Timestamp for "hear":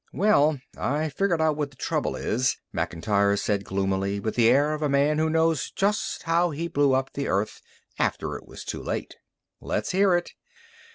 9.91-10.15